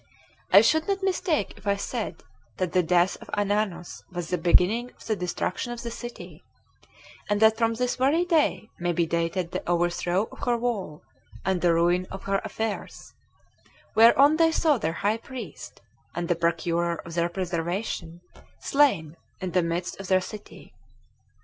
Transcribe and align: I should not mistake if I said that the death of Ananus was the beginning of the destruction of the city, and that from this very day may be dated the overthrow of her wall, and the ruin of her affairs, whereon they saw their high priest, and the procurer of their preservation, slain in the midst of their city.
I 0.51 0.61
should 0.61 0.87
not 0.87 1.03
mistake 1.03 1.53
if 1.57 1.67
I 1.67 1.75
said 1.75 2.23
that 2.57 2.71
the 2.71 2.81
death 2.81 3.17
of 3.21 3.29
Ananus 3.37 4.03
was 4.11 4.29
the 4.29 4.37
beginning 4.39 4.89
of 4.95 5.05
the 5.05 5.15
destruction 5.15 5.71
of 5.71 5.83
the 5.83 5.91
city, 5.91 6.43
and 7.29 7.39
that 7.39 7.55
from 7.55 7.75
this 7.75 7.97
very 7.97 8.25
day 8.25 8.71
may 8.79 8.93
be 8.93 9.05
dated 9.05 9.51
the 9.51 9.61
overthrow 9.69 10.27
of 10.31 10.39
her 10.39 10.57
wall, 10.57 11.03
and 11.45 11.61
the 11.61 11.71
ruin 11.75 12.07
of 12.09 12.23
her 12.23 12.41
affairs, 12.43 13.13
whereon 13.93 14.37
they 14.37 14.51
saw 14.51 14.79
their 14.79 14.93
high 15.05 15.17
priest, 15.17 15.81
and 16.15 16.27
the 16.29 16.35
procurer 16.35 16.95
of 17.05 17.13
their 17.13 17.29
preservation, 17.29 18.21
slain 18.57 19.17
in 19.39 19.51
the 19.51 19.61
midst 19.61 19.99
of 19.99 20.07
their 20.07 20.21
city. 20.21 20.73